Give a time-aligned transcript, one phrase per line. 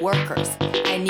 [0.00, 0.56] workers.
[0.60, 1.09] I need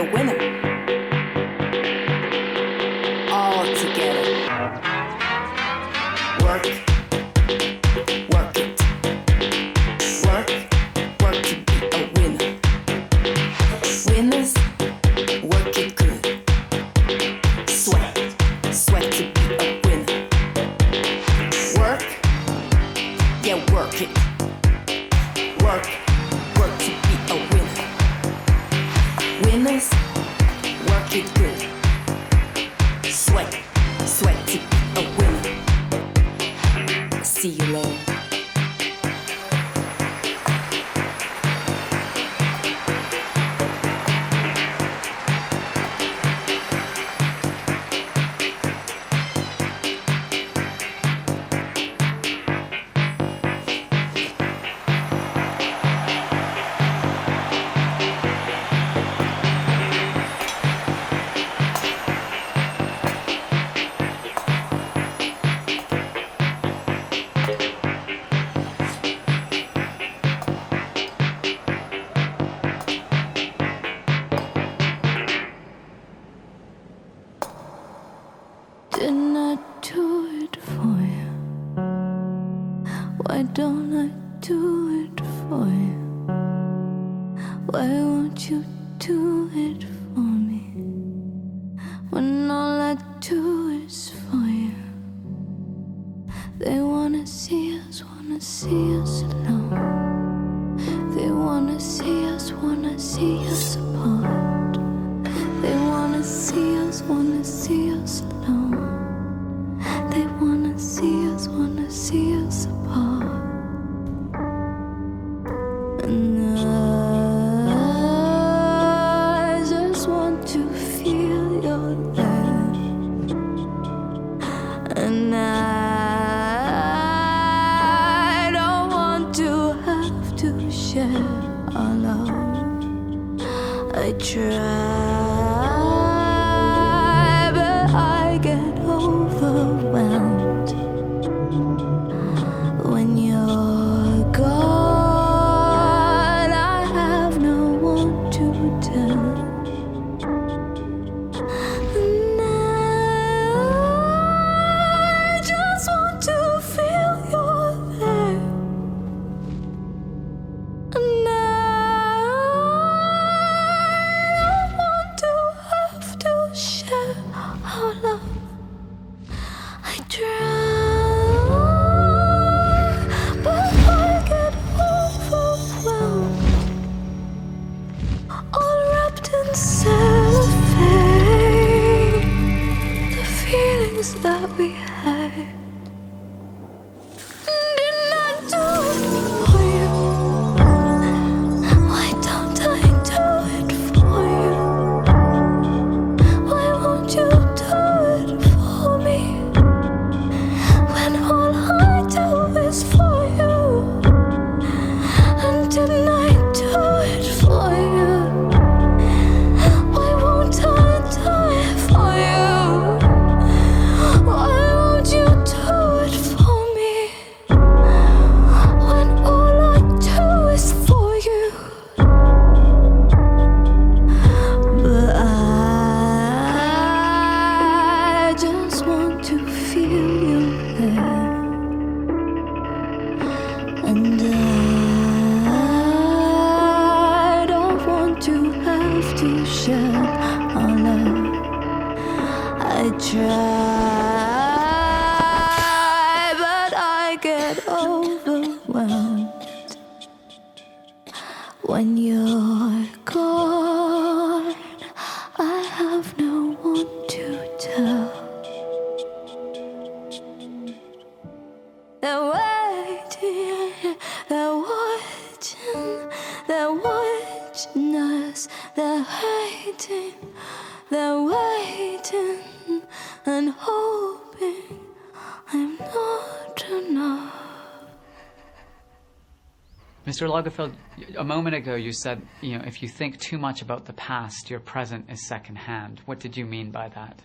[280.21, 280.29] Mr.
[280.29, 280.73] Lagerfeld,
[281.17, 284.51] a moment ago you said, you know, if you think too much about the past,
[284.51, 285.99] your present is secondhand.
[286.05, 287.19] What did you mean by that?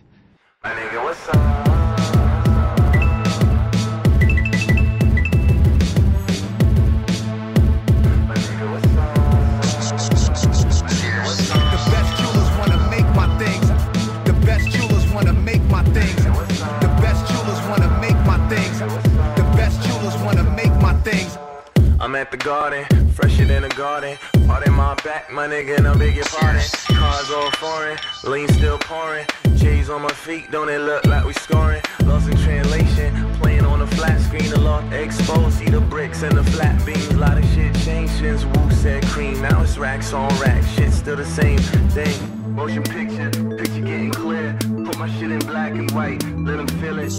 [22.17, 24.17] At the garden, fresher than a garden.
[24.47, 26.25] Part in my back, my nigga, and I beg your.
[26.25, 29.27] Cars all foreign, lean still pouring.
[29.57, 31.83] J's on my feet, don't it look like we scoring?
[32.05, 35.59] Lost in translation, playing on a flat screen, a lot exposed.
[35.59, 39.05] See the bricks and the flat beams, a lot of shit changed since Wu said
[39.07, 39.41] cream.
[39.43, 42.55] Now it's racks on racks, shit still the same thing.
[42.55, 44.59] Motion picture, picture getting clear.
[44.87, 47.11] Put my shit in black and white, let them feel it.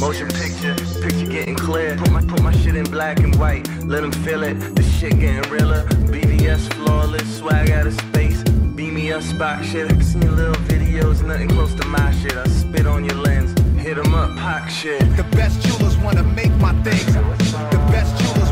[0.00, 1.94] Motion picture, picture getting clear.
[1.96, 4.54] Put my put my shit in black and white, let them feel it.
[4.74, 5.84] This shit getting realer.
[6.08, 8.42] BBS flawless, swag out of space.
[8.74, 9.92] Beam me up, spot shit.
[9.92, 12.36] I seen little videos, nothing close to my shit.
[12.36, 15.00] I spit on your lens, hit 'em up, pop shit.
[15.18, 17.04] The best jewelers wanna make my things.
[17.14, 18.49] The best jewelers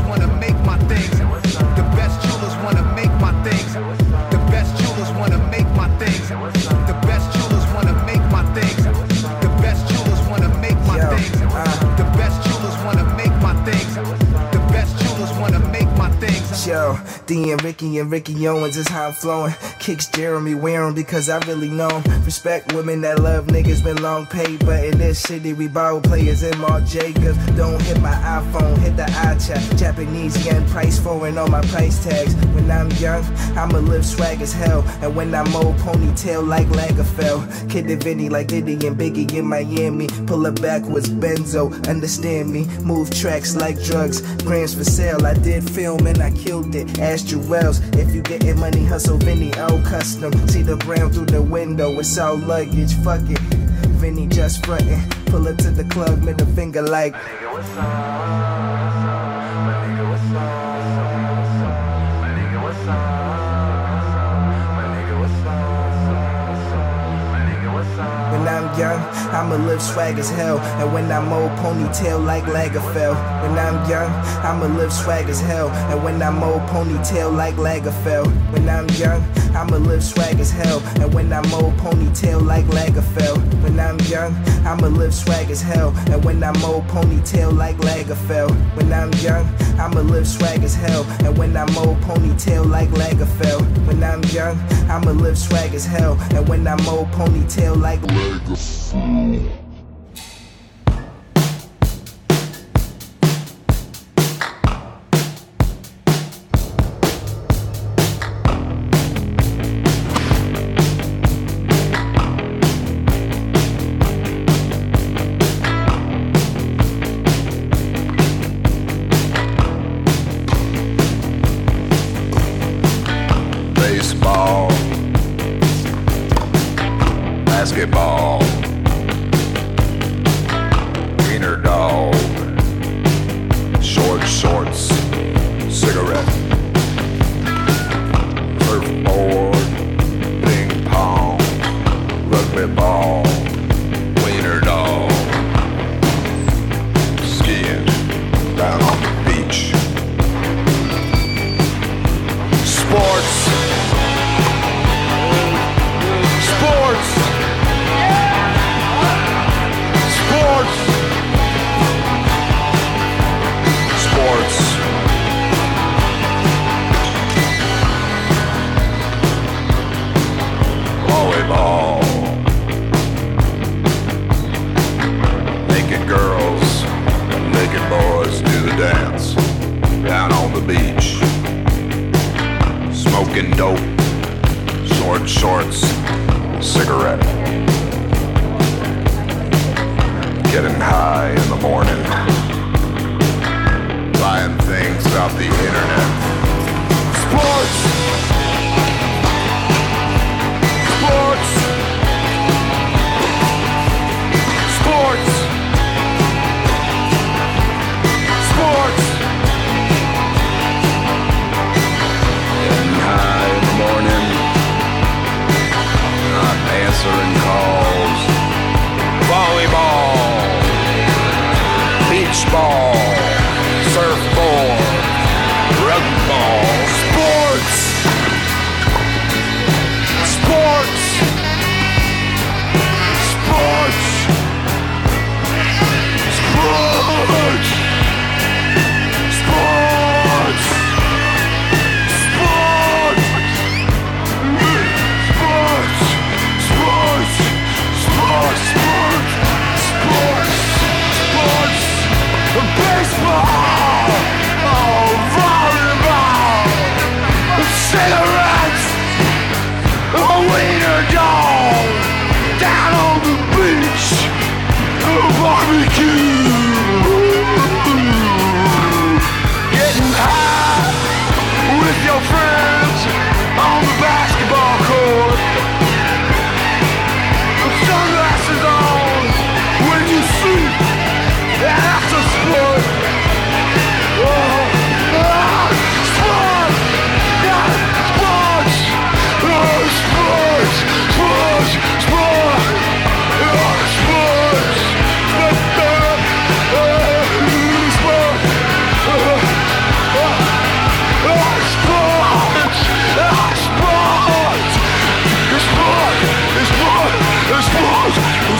[16.69, 19.55] Yo, D and Ricky and Ricky Owens is how I'm flowing.
[19.79, 22.03] Kicks Jeremy wearing because I really know.
[22.23, 26.43] Respect women that love niggas been long paid, but in this city we borrow players
[26.43, 27.39] in Marc Jacobs.
[27.57, 29.79] Don't hit my iPhone, hit the iChat.
[29.79, 32.35] Japanese yen price foreign on my price tags.
[32.53, 33.23] When I'm young,
[33.57, 34.83] I'ma live swag as hell.
[35.01, 37.71] And when I'm old, ponytail like Lagerfeld.
[37.71, 40.07] Kid the Vinny like Diddy and Biggie in Miami.
[40.27, 42.65] Pull up backwards, Benzo, understand me.
[42.83, 45.25] Move tracks like drugs, grams for sale.
[45.25, 46.99] I did film and I killed it.
[46.99, 50.31] Ask Jewels if you getting money, hustle Vinny, old custom.
[50.47, 53.39] See the brown through the window, it's all luggage, fuck it.
[53.99, 57.15] Vinny just frontin', pull up to the club, middle finger like.
[57.15, 58.48] When
[68.79, 68.99] young,
[69.35, 70.57] I'ma live swag as hell.
[70.79, 73.17] And when I'm old, ponytail like Lagerfeld.
[73.43, 74.09] When I'm young,
[74.47, 75.69] I'ma live swag as hell.
[75.91, 78.31] And when I'm old, ponytail like Lagerfeld.
[78.53, 79.21] When I'm young,
[79.53, 80.79] I'ma live swag as hell.
[81.01, 83.41] And when I'm old, ponytail like Lagerfeld.
[83.63, 84.33] When I'm young,
[84.65, 85.93] I'ma live swag as hell.
[86.11, 88.55] And when I'm old, ponytail like Lagerfeld.
[88.77, 89.45] When I'm young,
[89.77, 91.03] I'ma live swag as hell.
[91.25, 93.65] And when I'm old, ponytail like Lagerfeld.
[93.85, 94.57] When I'm young,
[94.89, 96.17] I'ma live swag as hell.
[96.31, 98.68] And when I'm old, ponytail like Lagerfeld.
[98.69, 99.58] Five.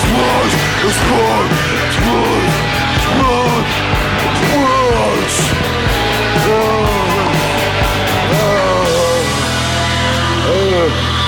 [0.02, 0.52] It's blood,
[0.88, 1.52] it's blood,
[1.84, 2.48] it's blood,
[2.96, 3.68] it's blood,
[4.24, 4.70] it's blood.
[6.48, 6.88] Oh.
[8.32, 8.48] oh.
[10.46, 10.88] oh.
[10.88, 11.19] oh.